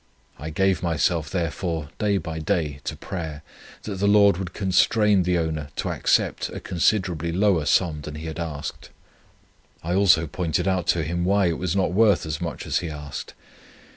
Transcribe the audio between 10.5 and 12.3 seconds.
out to him why it was not worth